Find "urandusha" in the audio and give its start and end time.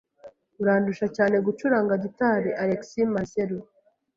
0.61-1.05